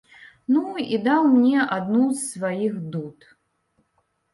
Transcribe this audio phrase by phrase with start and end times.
[0.55, 0.63] Ну,
[0.93, 3.33] і даў мне адну з сваіх дуд.